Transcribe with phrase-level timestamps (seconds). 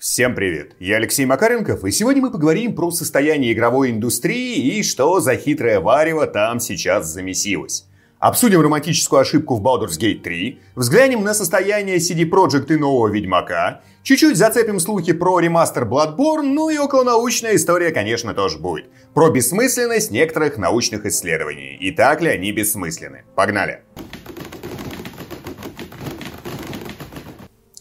[0.00, 0.76] Всем привет!
[0.80, 5.78] Я Алексей Макаренков, и сегодня мы поговорим про состояние игровой индустрии и что за хитрое
[5.78, 7.84] варево там сейчас замесилось.
[8.18, 13.82] Обсудим романтическую ошибку в Baldur's Gate 3, взглянем на состояние CD Projekt и нового Ведьмака,
[14.02, 18.86] чуть-чуть зацепим слухи про ремастер Bloodborne, ну и околонаучная история, конечно, тоже будет.
[19.12, 21.76] Про бессмысленность некоторых научных исследований.
[21.78, 23.24] И так ли они бессмысленны?
[23.34, 23.82] Погнали!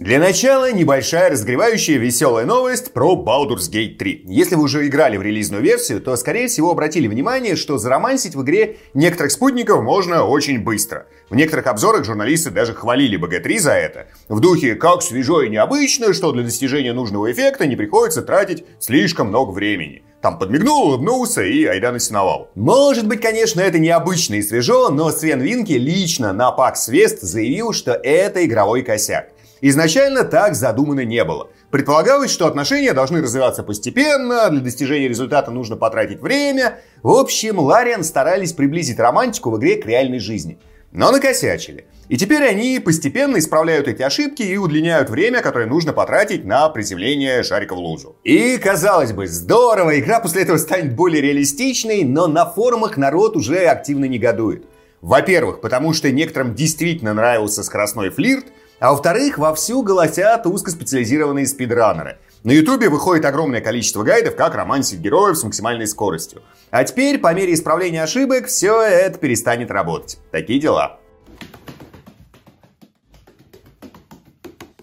[0.09, 4.23] Для начала небольшая разгревающая веселая новость про Baldur's Gate 3.
[4.25, 8.41] Если вы уже играли в релизную версию, то скорее всего обратили внимание, что заромансить в
[8.41, 11.05] игре некоторых спутников можно очень быстро.
[11.29, 14.07] В некоторых обзорах журналисты даже хвалили BG3 за это.
[14.29, 19.27] В духе «как свежо и необычно, что для достижения нужного эффекта не приходится тратить слишком
[19.27, 20.01] много времени».
[20.23, 22.49] Там подмигнул, улыбнулся и айда насиновал.
[22.55, 27.73] Может быть, конечно, это необычно и свежо, но Свен Винки лично на PAX West заявил,
[27.73, 29.29] что это игровой косяк.
[29.61, 31.49] Изначально так задумано не было.
[31.71, 36.79] Предполагалось, что отношения должны развиваться постепенно, для достижения результата нужно потратить время.
[37.03, 40.57] В общем, Лариан старались приблизить романтику в игре к реальной жизни.
[40.91, 41.85] Но накосячили.
[42.07, 47.43] И теперь они постепенно исправляют эти ошибки и удлиняют время, которое нужно потратить на приземление
[47.43, 48.15] шарика в лужу.
[48.23, 53.65] И, казалось бы, здорово, игра после этого станет более реалистичной, но на форумах народ уже
[53.65, 54.65] активно негодует.
[55.01, 58.45] Во-первых, потому что некоторым действительно нравился скоростной флирт,
[58.79, 62.17] а во-вторых, вовсю голосят узкоспециализированные спидранеры.
[62.43, 66.41] На ютубе выходит огромное количество гайдов, как романсить героев с максимальной скоростью.
[66.71, 70.19] А теперь, по мере исправления ошибок, все это перестанет работать.
[70.31, 70.99] Такие дела.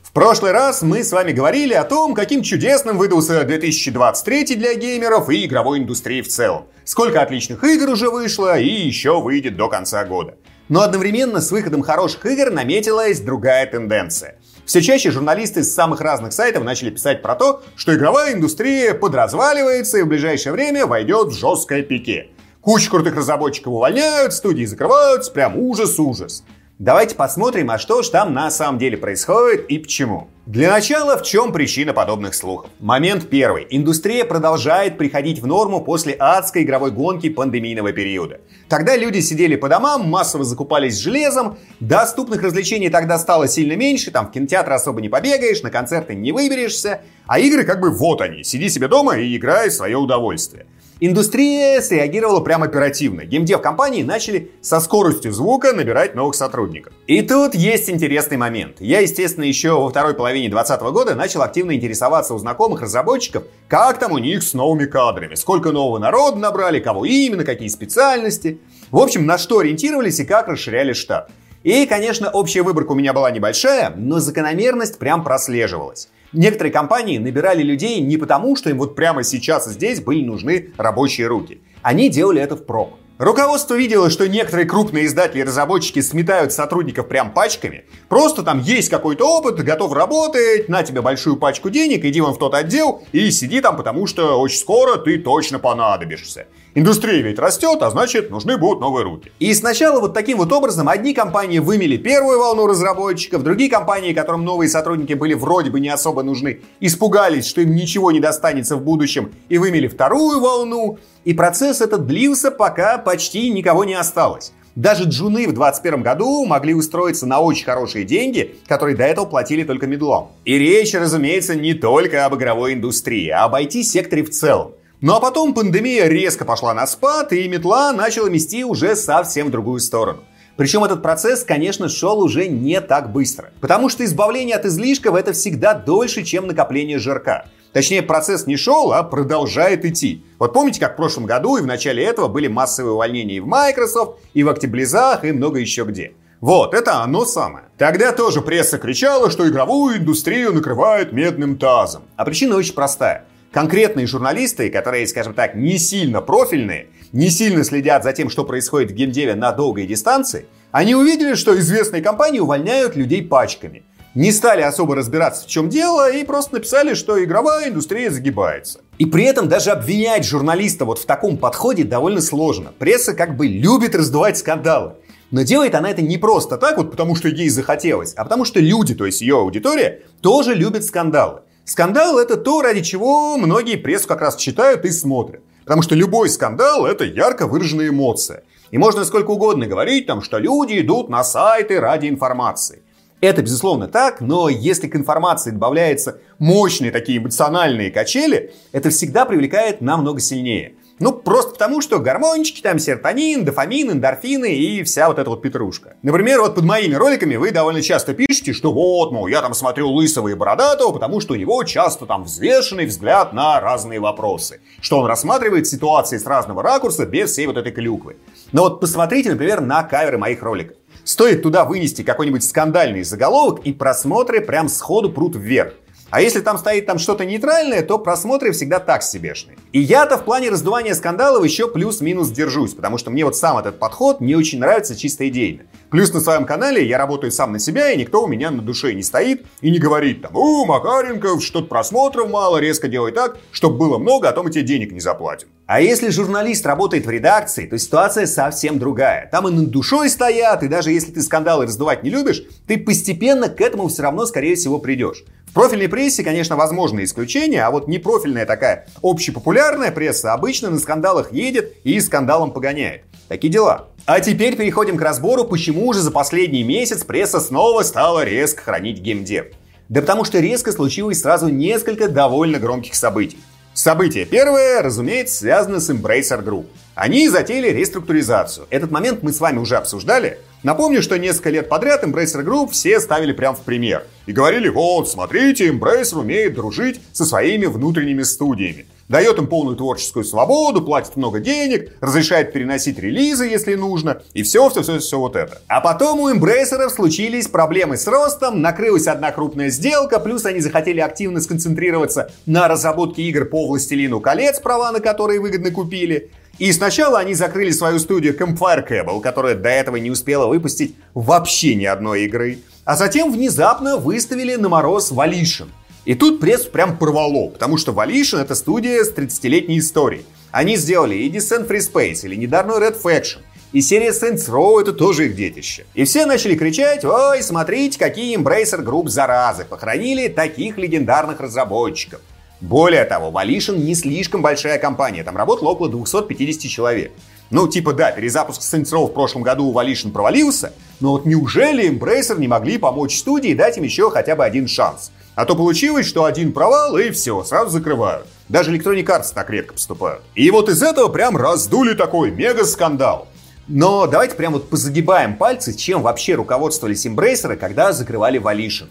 [0.02, 5.30] В прошлый раз мы с вами говорили о том, каким чудесным выдался 2023 для геймеров
[5.30, 6.66] и игровой индустрии в целом.
[6.84, 10.36] Сколько отличных игр уже вышло и еще выйдет до конца года.
[10.68, 14.36] Но одновременно с выходом хороших игр наметилась другая тенденция.
[14.64, 19.98] Все чаще журналисты с самых разных сайтов начали писать про то, что игровая индустрия подразваливается
[19.98, 22.30] и в ближайшее время войдет в жесткое пике.
[22.60, 26.42] Кучу крутых разработчиков увольняют, студии закрываются, прям ужас-ужас.
[26.78, 30.28] Давайте посмотрим, а что же там на самом деле происходит и почему.
[30.44, 32.68] Для начала, в чем причина подобных слухов?
[32.80, 33.66] Момент первый.
[33.70, 38.42] Индустрия продолжает приходить в норму после адской игровой гонки пандемийного периода.
[38.68, 44.26] Тогда люди сидели по домам, массово закупались железом, доступных развлечений тогда стало сильно меньше, там
[44.26, 48.44] в кинотеатр особо не побегаешь, на концерты не выберешься, а игры как бы вот они,
[48.44, 50.66] сиди себе дома и играй в свое удовольствие.
[50.98, 53.26] Индустрия среагировала прямо оперативно.
[53.26, 56.94] Геймдев компании начали со скоростью звука набирать новых сотрудников.
[57.06, 58.76] И тут есть интересный момент.
[58.80, 63.98] Я, естественно, еще во второй половине 2020 года начал активно интересоваться у знакомых разработчиков, как
[63.98, 68.58] там у них с новыми кадрами, сколько нового народа набрали, кого именно, какие специальности.
[68.90, 71.30] В общем, на что ориентировались и как расширяли штат.
[71.62, 76.08] И, конечно, общая выборка у меня была небольшая, но закономерность прям прослеживалась.
[76.32, 81.26] Некоторые компании набирали людей не потому, что им вот прямо сейчас здесь были нужны рабочие
[81.26, 81.60] руки.
[81.82, 82.98] Они делали это впрок.
[83.18, 87.86] Руководство видело, что некоторые крупные издатели и разработчики сметают сотрудников прям пачками.
[88.10, 92.38] Просто там есть какой-то опыт, готов работать, на тебе большую пачку денег, иди вон в
[92.38, 96.46] тот отдел и сиди там, потому что очень скоро ты точно понадобишься.
[96.74, 99.32] Индустрия ведь растет, а значит нужны будут новые руки.
[99.38, 104.44] И сначала вот таким вот образом одни компании вымели первую волну разработчиков, другие компании, которым
[104.44, 108.82] новые сотрудники были вроде бы не особо нужны, испугались, что им ничего не достанется в
[108.82, 110.98] будущем и вымели вторую волну.
[111.24, 114.52] И процесс этот длился, пока почти никого не осталось.
[114.74, 119.62] Даже джуны в 2021 году могли устроиться на очень хорошие деньги, которые до этого платили
[119.62, 120.32] только медлом.
[120.44, 124.72] И речь, разумеется, не только об игровой индустрии, а об IT-секторе в целом.
[125.00, 129.50] Ну а потом пандемия резко пошла на спад, и метла начала мести уже совсем в
[129.50, 130.24] другую сторону.
[130.56, 133.52] Причем этот процесс, конечно, шел уже не так быстро.
[133.60, 137.46] Потому что избавление от излишков это всегда дольше, чем накопление жирка.
[137.72, 140.24] Точнее, процесс не шел, а продолжает идти.
[140.38, 143.46] Вот помните, как в прошлом году и в начале этого были массовые увольнения и в
[143.46, 146.12] Microsoft, и в Октябризах, и много еще где.
[146.40, 147.66] Вот, это оно самое.
[147.78, 152.02] Тогда тоже пресса кричала, что игровую индустрию накрывают медным тазом.
[152.16, 153.26] А причина очень простая
[153.56, 158.90] конкретные журналисты, которые, скажем так, не сильно профильные, не сильно следят за тем, что происходит
[158.90, 163.82] в геймдеве на долгой дистанции, они увидели, что известные компании увольняют людей пачками.
[164.16, 168.80] Не стали особо разбираться, в чем дело, и просто написали, что игровая индустрия загибается.
[168.96, 172.72] И при этом даже обвинять журналиста вот в таком подходе довольно сложно.
[172.78, 174.94] Пресса как бы любит раздувать скандалы.
[175.30, 178.58] Но делает она это не просто так, вот потому что ей захотелось, а потому что
[178.58, 181.42] люди, то есть ее аудитория, тоже любят скандалы.
[181.66, 185.42] Скандал это то, ради чего многие прессу как раз читают и смотрят.
[185.64, 188.44] Потому что любой скандал это ярко выраженная эмоция.
[188.70, 192.82] И можно сколько угодно говорить, там, что люди идут на сайты ради информации.
[193.20, 199.80] Это, безусловно, так, но если к информации добавляются мощные такие эмоциональные качели, это всегда привлекает
[199.80, 200.74] намного сильнее.
[200.98, 205.96] Ну, просто потому, что гормончики, там серотонин, дофамин, эндорфины и вся вот эта вот петрушка.
[206.02, 209.90] Например, вот под моими роликами вы довольно часто пишете, что вот, мол, я там смотрю
[209.90, 214.60] Лысого и Бородатого, потому что у него часто там взвешенный взгляд на разные вопросы.
[214.80, 218.16] Что он рассматривает ситуации с разного ракурса без всей вот этой клюквы.
[218.52, 220.78] Но вот посмотрите, например, на каверы моих роликов.
[221.06, 225.74] Стоит туда вынести какой-нибудь скандальный заголовок, и просмотры прям сходу прут вверх.
[226.10, 229.56] А если там стоит там что-то нейтральное, то просмотры всегда так себешные.
[229.70, 233.78] И я-то в плане раздувания скандалов еще плюс-минус держусь, потому что мне вот сам этот
[233.78, 235.62] подход не очень нравится чисто идейно.
[235.90, 238.92] Плюс на своем канале я работаю сам на себя, и никто у меня на душе
[238.92, 243.78] не стоит и не говорит там, «О, Макаренков, что-то просмотров мало, резко делай так, чтобы
[243.78, 245.46] было много, а то мы тебе денег не заплатим».
[245.66, 249.28] А если журналист работает в редакции, то ситуация совсем другая.
[249.30, 253.48] Там и над душой стоят, и даже если ты скандалы раздувать не любишь, ты постепенно
[253.48, 255.24] к этому все равно, скорее всего, придешь
[255.56, 261.72] профильной прессе, конечно, возможны исключения, а вот непрофильная такая общепопулярная пресса обычно на скандалах едет
[261.82, 263.04] и скандалом погоняет.
[263.28, 263.88] Такие дела.
[264.04, 269.00] А теперь переходим к разбору, почему же за последний месяц пресса снова стала резко хранить
[269.00, 269.46] геймдев.
[269.88, 273.38] Да потому что резко случилось сразу несколько довольно громких событий.
[273.76, 276.64] Событие первое, разумеется, связано с Embracer Group.
[276.94, 278.66] Они затеяли реструктуризацию.
[278.70, 280.38] Этот момент мы с вами уже обсуждали.
[280.62, 284.06] Напомню, что несколько лет подряд Embracer Group все ставили прям в пример.
[284.24, 288.86] И говорили, вот, смотрите, Embracer умеет дружить со своими внутренними студиями.
[289.08, 294.68] Дает им полную творческую свободу, платит много денег, разрешает переносить релизы, если нужно, и все,
[294.68, 295.62] все, все, все вот это.
[295.68, 300.98] А потом у Embracer случились проблемы с ростом, накрылась одна крупная сделка, плюс они захотели
[300.98, 306.30] активно сконцентрироваться на разработке игр по Властелину колец, права на которые выгодно купили.
[306.58, 311.74] И сначала они закрыли свою студию Campfire Cable, которая до этого не успела выпустить вообще
[311.74, 312.58] ни одной игры.
[312.84, 315.66] А затем внезапно выставили на мороз Volition.
[316.06, 320.24] И тут пресс прям порвало, потому что Volition это студия с 30-летней историей.
[320.52, 323.40] Они сделали и Descent Free Space, или недавно Red Faction.
[323.72, 325.84] И серия Saints Row это тоже их детище.
[325.94, 332.20] И все начали кричать, ой, смотрите, какие Embracer Group заразы, похоронили таких легендарных разработчиков.
[332.60, 337.12] Более того, Volition не слишком большая компания, там работало около 250 человек.
[337.50, 341.90] Ну, типа, да, перезапуск Saints Row в прошлом году у Volition провалился, но вот неужели
[341.90, 345.10] Embracer не могли помочь студии и дать им еще хотя бы один шанс?
[345.36, 348.26] А то получилось, что один провал и все, сразу закрывают.
[348.48, 350.22] Даже Electronic Arts так редко поступают.
[350.34, 353.28] И вот из этого прям раздули такой мега-скандал.
[353.68, 358.86] Но давайте прям вот позагибаем пальцы, чем вообще руководствовались Embracer, когда закрывали Volition.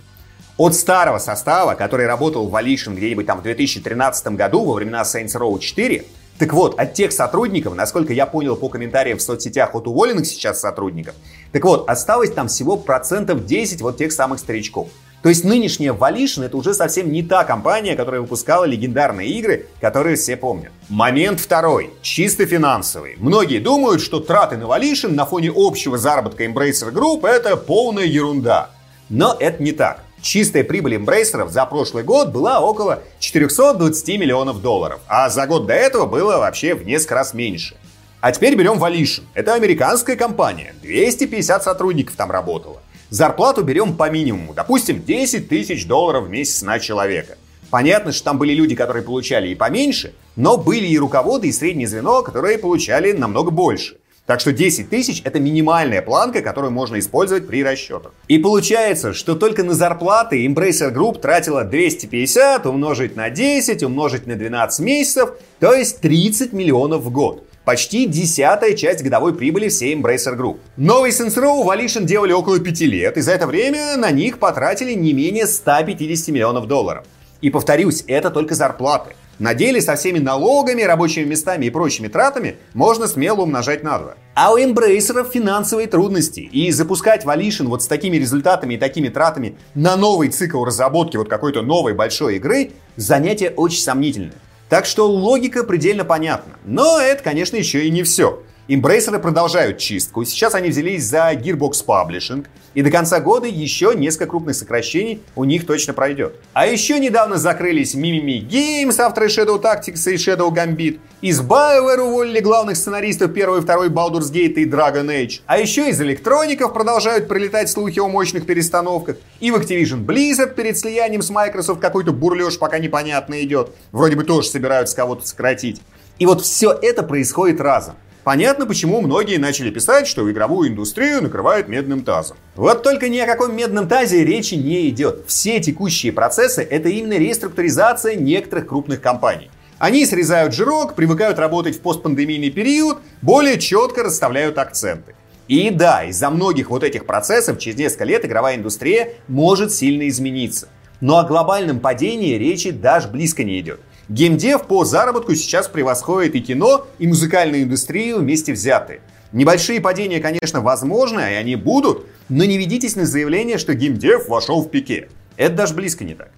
[0.57, 5.35] От старого состава, который работал в Volition где-нибудь там в 2013 году, во времена Saints
[5.35, 6.05] Row 4,
[6.37, 10.59] так вот, от тех сотрудников, насколько я понял по комментариям в соцсетях от уволенных сейчас
[10.59, 11.15] сотрудников,
[11.51, 14.89] так вот, осталось там всего процентов 10 вот тех самых старичков.
[15.25, 20.17] То есть нынешняя Volition это уже совсем не та компания, которая выпускала легендарные игры, которые
[20.17, 20.71] все помнят.
[20.87, 23.15] Момент второй, чисто финансовый.
[23.17, 28.69] Многие думают, что траты на Volition на фоне общего заработка Embracer Group это полная ерунда.
[29.09, 30.03] Но это не так.
[30.21, 35.73] Чистая прибыль эмбрейсеров за прошлый год была около 420 миллионов долларов, а за год до
[35.73, 37.75] этого было вообще в несколько раз меньше.
[38.21, 39.23] А теперь берем Volition.
[39.33, 42.77] Это американская компания, 250 сотрудников там работало.
[43.09, 47.37] Зарплату берем по минимуму, допустим, 10 тысяч долларов в месяц на человека.
[47.69, 51.87] Понятно, что там были люди, которые получали и поменьше, но были и руководы, и среднее
[51.87, 53.97] звено, которые получали намного больше.
[54.25, 58.11] Так что 10 тысяч это минимальная планка, которую можно использовать при расчетах.
[58.27, 64.35] И получается, что только на зарплаты Embracer Group тратила 250 умножить на 10, умножить на
[64.35, 67.44] 12 месяцев, то есть 30 миллионов в год.
[67.65, 70.59] Почти десятая часть годовой прибыли всей Embracer Group.
[70.77, 74.93] Новый Saints Row Volition делали около 5 лет, и за это время на них потратили
[74.93, 77.05] не менее 150 миллионов долларов.
[77.41, 79.15] И повторюсь, это только зарплаты.
[79.39, 84.13] На деле со всеми налогами, рабочими местами и прочими тратами можно смело умножать на два.
[84.35, 86.41] А у эмбрейсеров финансовые трудности.
[86.41, 91.29] И запускать Volition вот с такими результатами и такими тратами на новый цикл разработки вот
[91.29, 94.35] какой-то новой большой игры занятие очень сомнительное.
[94.75, 96.55] Так что логика предельно понятна.
[96.65, 98.43] Но это, конечно, еще и не все.
[98.67, 100.25] Эмбрейсеры продолжают чистку.
[100.25, 102.47] Сейчас они взялись за Gearbox Publishing.
[102.73, 106.37] И до конца года еще несколько крупных сокращений у них точно пройдет.
[106.53, 110.99] А еще недавно закрылись Mimimi Games, авторы Shadow Tactics и Shadow Gambit.
[111.21, 115.41] Из BioWare уволили главных сценаристов первой и второй Baldur's Gate и Dragon Age.
[115.45, 119.17] А еще из электроников продолжают прилетать слухи о мощных перестановках.
[119.41, 123.69] И в Activision Blizzard перед слиянием с Microsoft какой-то бурлеж пока непонятно идет.
[123.91, 125.83] Вроде бы тоже собираются кого-то сократить.
[126.17, 127.95] И вот все это происходит разом.
[128.25, 132.37] Понятно, почему многие начали писать, что игровую индустрию накрывает медным тазом.
[132.55, 135.25] Вот только ни о каком медном тазе речи не идет.
[135.27, 139.51] Все текущие процессы— это именно реструктуризация некоторых крупных компаний.
[139.77, 145.13] Они срезают жирок, привыкают работать в постпандемийный период, более четко расставляют акценты.
[145.47, 150.67] И да, из-за многих вот этих процессов через несколько лет игровая индустрия может сильно измениться.
[150.99, 153.81] Но о глобальном падении речи даже близко не идет.
[154.07, 159.01] Геймдев по заработку сейчас превосходит и кино, и музыкальную индустрию вместе взятые.
[159.31, 164.61] Небольшие падения, конечно, возможны, и они будут, но не ведитесь на заявление, что геймдев вошел
[164.61, 165.09] в пике.
[165.37, 166.29] Это даже близко не так.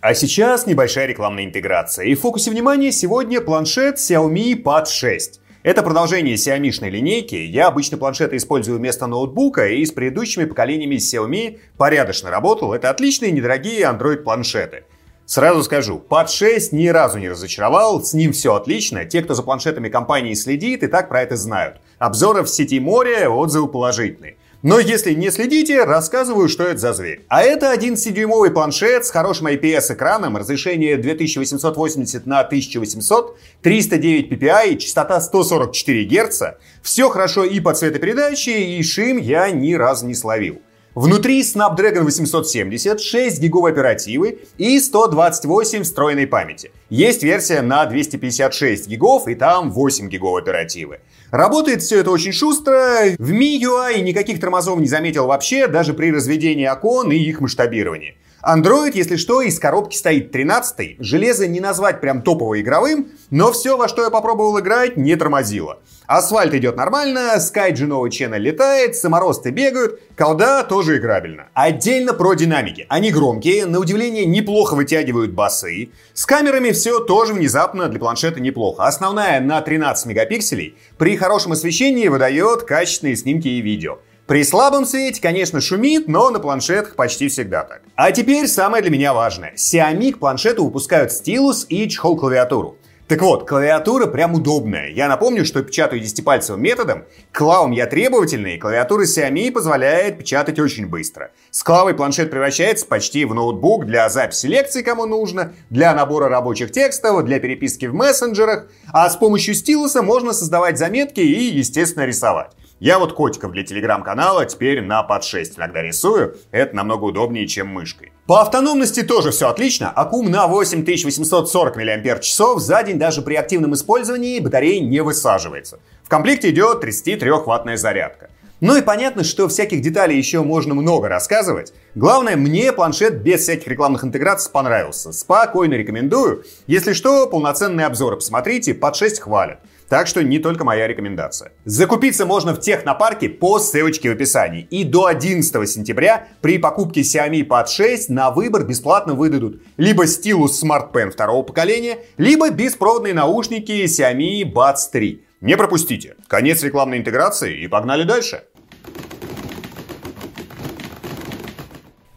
[0.00, 2.06] А сейчас небольшая рекламная интеграция.
[2.06, 5.39] И в фокусе внимания сегодня планшет Xiaomi Pad 6.
[5.62, 7.34] Это продолжение Xiaomi-шной линейки.
[7.34, 12.72] Я обычно планшеты использую вместо ноутбука и с предыдущими поколениями Xiaomi порядочно работал.
[12.72, 14.84] Это отличные недорогие Android-планшеты.
[15.26, 19.04] Сразу скажу, Pad 6 ни разу не разочаровал, с ним все отлично.
[19.04, 21.76] Те, кто за планшетами компании следит, и так про это знают.
[21.98, 24.38] Обзоры в сети море, отзывы положительные.
[24.62, 27.24] Но если не следите, рассказываю, что это за зверь.
[27.28, 36.04] А это 11-дюймовый планшет с хорошим IPS-экраном, разрешение 2880 на 1800, 309 ppi, частота 144
[36.04, 36.42] Гц.
[36.82, 40.60] Все хорошо и по цветопередаче, и шим я ни разу не словил.
[40.96, 46.72] Внутри Snapdragon 870, 6 гигов оперативы и 128 встроенной памяти.
[46.88, 50.98] Есть версия на 256 гигов и там 8 гигов оперативы.
[51.30, 53.14] Работает все это очень шустро.
[53.18, 58.16] В MIUI никаких тормозов не заметил вообще, даже при разведении окон и их масштабировании.
[58.42, 63.76] Android, если что, из коробки стоит 13 Железо не назвать прям топово игровым, но все,
[63.76, 65.80] во что я попробовал играть, не тормозило.
[66.06, 71.48] Асфальт идет нормально, Skyge новый Channel летает, саморосты бегают, колда тоже играбельно.
[71.54, 72.86] Отдельно про динамики.
[72.88, 75.90] Они громкие, на удивление неплохо вытягивают басы.
[76.14, 78.84] С камерами все тоже внезапно для планшета неплохо.
[78.84, 83.98] Основная на 13 мегапикселей, при хорошем освещении выдает качественные снимки и видео.
[84.30, 87.82] При слабом свете, конечно, шумит, но на планшетах почти всегда так.
[87.96, 89.54] А теперь самое для меня важное.
[89.56, 92.76] Xiaomi к планшету выпускают стилус и чехол-клавиатуру.
[93.10, 94.88] Так вот, клавиатура прям удобная.
[94.88, 97.06] Я напомню, что печатаю десятипальцевым методом.
[97.32, 101.32] Клавам я требовательный, и клавиатура Xiaomi позволяет печатать очень быстро.
[101.50, 106.70] С клавой планшет превращается почти в ноутбук для записи лекций, кому нужно, для набора рабочих
[106.70, 108.68] текстов, для переписки в мессенджерах.
[108.92, 112.52] А с помощью стилуса можно создавать заметки и, естественно, рисовать.
[112.80, 116.38] Я вот котиков для телеграм-канала теперь на под 6 иногда рисую.
[116.50, 118.10] Это намного удобнее, чем мышкой.
[118.26, 119.90] По автономности тоже все отлично.
[119.90, 122.36] Аккум на 8840 мАч.
[122.56, 125.80] За день даже при активном использовании батарея не высаживается.
[126.04, 128.28] В комплекте идет 33-ваттная зарядка.
[128.60, 131.72] Ну и понятно, что всяких деталей еще можно много рассказывать.
[131.94, 135.12] Главное, мне планшет без всяких рекламных интеграций понравился.
[135.12, 136.44] Спокойно рекомендую.
[136.66, 139.60] Если что, полноценные обзоры посмотрите, под 6 хвалят.
[139.90, 141.50] Так что не только моя рекомендация.
[141.64, 144.68] Закупиться можно в технопарке по ссылочке в описании.
[144.70, 150.62] И до 11 сентября при покупке Xiaomi Pad 6 на выбор бесплатно выдадут либо стилус
[150.62, 155.24] Smart Pen второго поколения, либо беспроводные наушники Xiaomi Buds 3.
[155.40, 156.14] Не пропустите.
[156.28, 158.44] Конец рекламной интеграции и погнали дальше.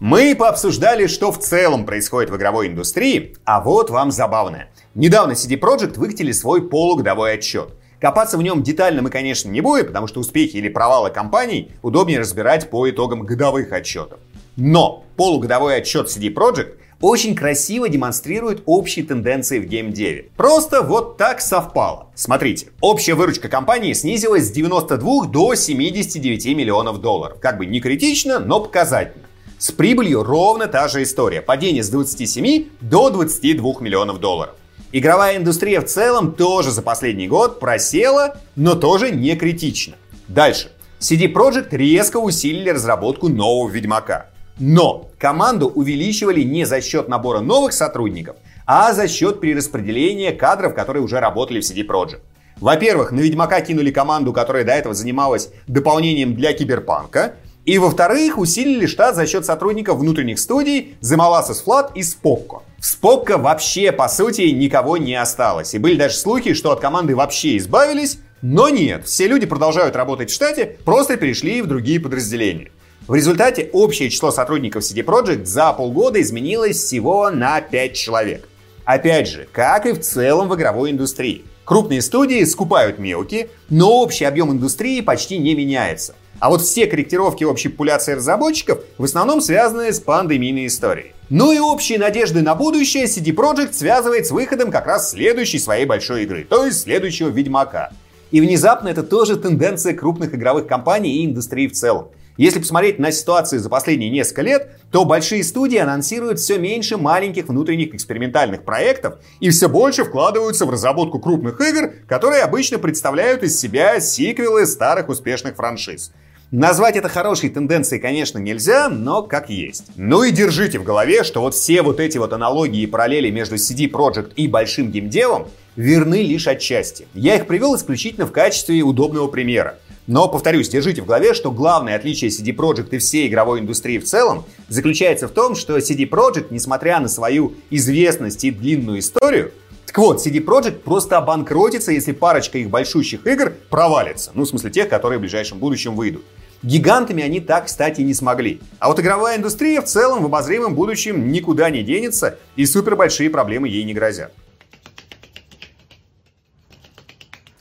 [0.05, 4.69] Мы пообсуждали, что в целом происходит в игровой индустрии, а вот вам забавное.
[4.95, 7.69] Недавно CD Projekt выкатили свой полугодовой отчет.
[8.01, 12.19] Копаться в нем детально мы, конечно, не будем, потому что успехи или провалы компаний удобнее
[12.19, 14.19] разбирать по итогам годовых отчетов.
[14.57, 20.31] Но полугодовой отчет CD Projekt очень красиво демонстрирует общие тенденции в геймдеве.
[20.35, 22.07] Просто вот так совпало.
[22.13, 27.39] Смотрите, общая выручка компании снизилась с 92 до 79 миллионов долларов.
[27.39, 29.23] Как бы не критично, но показательно.
[29.63, 31.41] С прибылью ровно та же история.
[31.41, 34.55] Падение с 27 до 22 миллионов долларов.
[34.91, 39.95] Игровая индустрия в целом тоже за последний год просела, но тоже не критично.
[40.27, 40.69] Дальше.
[40.99, 44.25] CD Projekt резко усилили разработку нового Ведьмака.
[44.59, 51.03] Но команду увеличивали не за счет набора новых сотрудников, а за счет перераспределения кадров, которые
[51.03, 52.19] уже работали в CD Projekt.
[52.59, 57.35] Во-первых, на Ведьмака кинули команду, которая до этого занималась дополнением для Киберпанка.
[57.65, 62.63] И во-вторых, усилили штат за счет сотрудников внутренних студий Molasses Flat и Spokko.
[62.77, 65.73] В Спокко вообще, по сути, никого не осталось.
[65.73, 70.29] И были даже слухи, что от команды вообще избавились, но нет, все люди продолжают работать
[70.29, 72.71] в штате, просто перешли в другие подразделения.
[73.07, 78.49] В результате общее число сотрудников CD Projekt за полгода изменилось всего на 5 человек.
[78.83, 81.45] Опять же, как и в целом в игровой индустрии.
[81.63, 86.15] Крупные студии скупают мелкие, но общий объем индустрии почти не меняется.
[86.43, 91.13] А вот все корректировки общей популяции разработчиков в основном связаны с пандемийной историей.
[91.29, 95.85] Ну и общие надежды на будущее CD Projekt связывает с выходом как раз следующей своей
[95.85, 97.91] большой игры, то есть следующего Ведьмака.
[98.31, 102.09] И внезапно это тоже тенденция крупных игровых компаний и индустрии в целом.
[102.35, 107.47] Если посмотреть на ситуацию за последние несколько лет, то большие студии анонсируют все меньше маленьких
[107.47, 113.57] внутренних экспериментальных проектов и все больше вкладываются в разработку крупных игр, которые обычно представляют из
[113.57, 116.11] себя сиквелы старых успешных франшиз.
[116.53, 119.85] Назвать это хорошей тенденцией, конечно, нельзя, но как есть.
[119.95, 123.55] Ну и держите в голове, что вот все вот эти вот аналогии и параллели между
[123.55, 127.07] CD Projekt и большим геймдевом верны лишь отчасти.
[127.15, 129.79] Я их привел исключительно в качестве удобного примера.
[130.05, 134.03] Но, повторюсь, держите в голове, что главное отличие CD Projekt и всей игровой индустрии в
[134.03, 139.53] целом заключается в том, что CD Projekt, несмотря на свою известность и длинную историю,
[139.93, 144.31] так вот, CD Projekt просто обанкротится, если парочка их большущих игр провалится.
[144.33, 146.23] Ну, в смысле тех, которые в ближайшем будущем выйдут.
[146.63, 148.59] Гигантами они так, кстати, не смогли.
[148.79, 153.29] А вот игровая индустрия в целом в обозримом будущем никуда не денется, и супер большие
[153.29, 154.33] проблемы ей не грозят.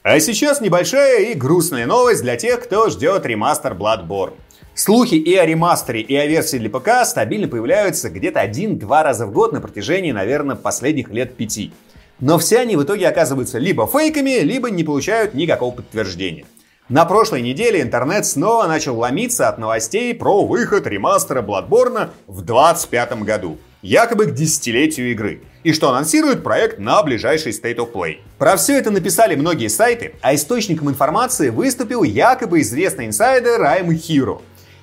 [0.02, 4.32] А сейчас небольшая и грустная новость для тех, кто ждет ремастер Bloodborne.
[4.74, 9.32] Слухи и о ремастере, и о версии для ПК стабильно появляются где-то один-два раза в
[9.32, 11.72] год на протяжении, наверное, последних лет пяти.
[12.20, 16.44] Но все они в итоге оказываются либо фейками, либо не получают никакого подтверждения.
[16.88, 23.22] На прошлой неделе интернет снова начал ломиться от новостей про выход ремастера Bloodborne в 2025
[23.22, 28.18] году якобы к десятилетию игры, и что анонсирует проект на ближайший State of Play.
[28.38, 34.40] Про все это написали многие сайты, а источником информации выступил якобы известный инсайдер I'm Hero.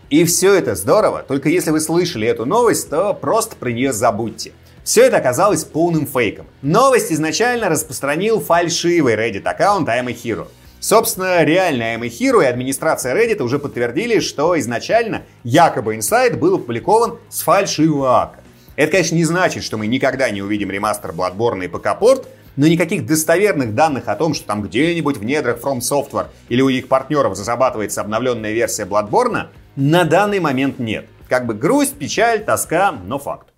[0.09, 4.51] И все это здорово, только если вы слышали эту новость, то просто про нее забудьте.
[4.89, 6.47] Все это оказалось полным фейком.
[6.63, 10.47] Новость изначально распространил фальшивый Reddit аккаунт I'm a Hero.
[10.79, 16.55] Собственно, реальный I'm a Hero и администрация Reddit уже подтвердили, что изначально якобы инсайд был
[16.55, 18.39] опубликован с фальшивого ака.
[18.77, 23.05] Это, конечно, не значит, что мы никогда не увидим ремастер Bloodborne и ПК-порт, но никаких
[23.05, 27.33] достоверных данных о том, что там где-нибудь в недрах From Software или у их партнеров
[27.33, 31.05] разрабатывается обновленная версия Bloodborne, на данный момент нет.
[31.27, 33.48] Как бы грусть, печаль, тоска, но факт.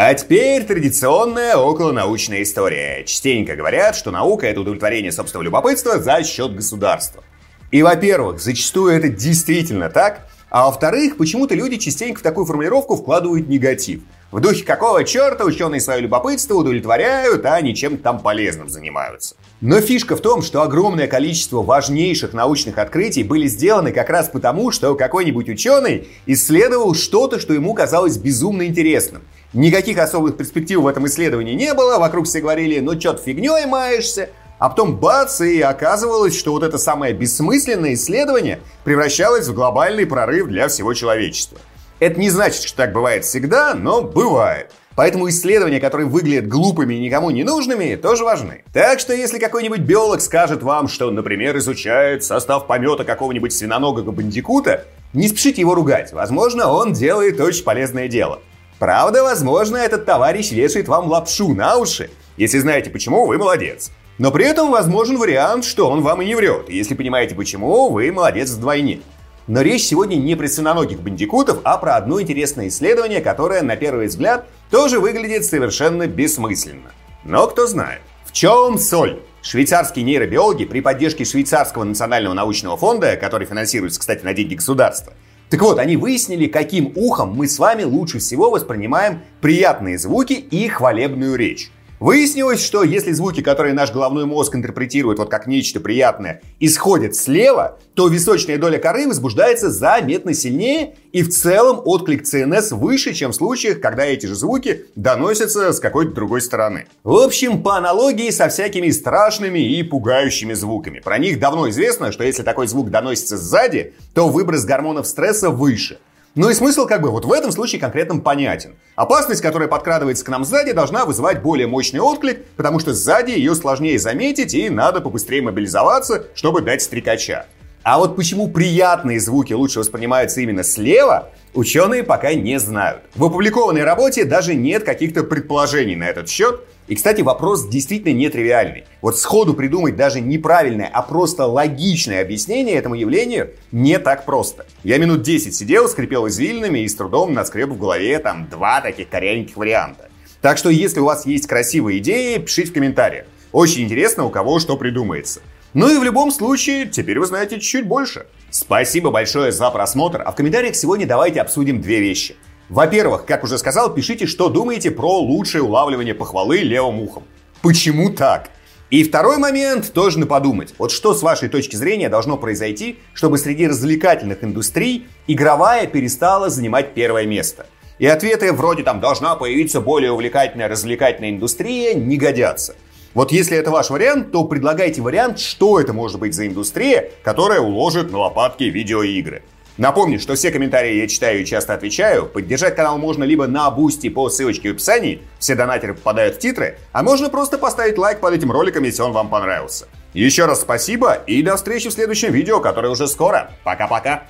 [0.00, 3.02] А теперь традиционная околонаучная история.
[3.04, 7.24] Частенько говорят, что наука— это удовлетворение собственного любопытства за счет государства.
[7.72, 13.48] И, во-первых, зачастую это действительно так, а во-вторых, почему-то люди частенько в такую формулировку вкладывают
[13.48, 14.02] негатив.
[14.30, 19.34] В духе какого черта ученые свое любопытство удовлетворяют, а ничем там полезным занимаются.
[19.60, 24.70] Но фишка в том, что огромное количество важнейших научных открытий были сделаны как раз потому,
[24.70, 29.22] что какой-нибудь ученый исследовал что-то, что ему казалось безумно интересным.
[29.54, 33.64] Никаких особых перспектив в этом исследовании не было, вокруг все говорили, ну чё ты фигней
[33.64, 40.04] маешься, а потом бац, и оказывалось, что вот это самое бессмысленное исследование превращалось в глобальный
[40.04, 41.58] прорыв для всего человечества.
[41.98, 44.70] Это не значит, что так бывает всегда, но бывает.
[44.94, 48.64] Поэтому исследования, которые выглядят глупыми и никому не нужными, тоже важны.
[48.72, 54.84] Так что если какой-нибудь биолог скажет вам, что, например, изучает состав помета какого-нибудь свиноногого бандикута,
[55.12, 56.12] не спешите его ругать.
[56.12, 58.40] Возможно, он делает очень полезное дело.
[58.78, 62.10] Правда, возможно, этот товарищ вешает вам лапшу на уши.
[62.36, 63.90] Если знаете почему, вы молодец.
[64.18, 66.68] Но при этом возможен вариант, что он вам и не врет.
[66.68, 69.00] Если понимаете почему, вы молодец вдвойне.
[69.48, 74.08] Но речь сегодня не про свиноногих бандикутов, а про одно интересное исследование, которое, на первый
[74.08, 76.92] взгляд, тоже выглядит совершенно бессмысленно.
[77.24, 78.02] Но кто знает.
[78.26, 79.20] В чем соль?
[79.40, 85.14] Швейцарские нейробиологи при поддержке Швейцарского национального научного фонда, который финансируется, кстати, на деньги государства,
[85.50, 90.68] так вот, они выяснили, каким ухом мы с вами лучше всего воспринимаем приятные звуки и
[90.68, 91.70] хвалебную речь.
[92.00, 97.78] Выяснилось, что если звуки, которые наш головной мозг интерпретирует вот как нечто приятное, исходят слева,
[97.94, 103.34] то височная доля коры возбуждается заметно сильнее, и в целом отклик ЦНС выше, чем в
[103.34, 106.86] случаях, когда эти же звуки доносятся с какой-то другой стороны.
[107.02, 111.00] В общем, по аналогии со всякими страшными и пугающими звуками.
[111.00, 115.98] Про них давно известно, что если такой звук доносится сзади, то выброс гормонов стресса выше.
[116.34, 118.76] Ну и смысл как бы вот в этом случае конкретно понятен.
[118.94, 123.54] Опасность, которая подкрадывается к нам сзади, должна вызывать более мощный отклик, потому что сзади ее
[123.54, 127.46] сложнее заметить и надо побыстрее мобилизоваться, чтобы дать стрекача.
[127.82, 133.00] А вот почему приятные звуки лучше воспринимаются именно слева, ученые пока не знают.
[133.14, 138.84] В опубликованной работе даже нет каких-то предположений на этот счет, и, кстати, вопрос действительно нетривиальный.
[139.02, 144.64] Вот сходу придумать даже неправильное, а просто логичное объяснение этому явлению не так просто.
[144.84, 149.10] Я минут 10 сидел, скрипел извилинами и с трудом наскреб в голове там два таких
[149.10, 150.08] корявеньких варианта.
[150.40, 153.26] Так что, если у вас есть красивые идеи, пишите в комментариях.
[153.52, 155.40] Очень интересно, у кого что придумается.
[155.74, 158.26] Ну и в любом случае, теперь вы знаете чуть-чуть больше.
[158.50, 162.36] Спасибо большое за просмотр, а в комментариях сегодня давайте обсудим две вещи.
[162.68, 167.24] Во-первых, как уже сказал, пишите, что думаете про лучшее улавливание похвалы левым ухом.
[167.62, 168.50] Почему так?
[168.90, 170.74] И второй момент тоже на подумать.
[170.78, 176.94] Вот что с вашей точки зрения должно произойти, чтобы среди развлекательных индустрий игровая перестала занимать
[176.94, 177.66] первое место?
[177.98, 182.76] И ответы вроде там «должна появиться более увлекательная развлекательная индустрия» не годятся.
[183.14, 187.60] Вот если это ваш вариант, то предлагайте вариант, что это может быть за индустрия, которая
[187.60, 189.42] уложит на лопатки видеоигры.
[189.78, 192.26] Напомню, что все комментарии я читаю и часто отвечаю.
[192.26, 196.78] Поддержать канал можно либо на Boosty по ссылочке в описании, все донатеры попадают в титры,
[196.90, 199.86] а можно просто поставить лайк под этим роликом, если он вам понравился.
[200.14, 203.52] Еще раз спасибо и до встречи в следующем видео, которое уже скоро.
[203.62, 204.24] Пока-пока.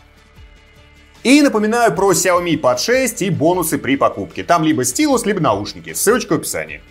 [1.24, 4.44] И напоминаю про Xiaomi Pad 6 и бонусы при покупке.
[4.44, 5.94] Там либо стилус, либо наушники.
[5.94, 6.82] Ссылочка в описании.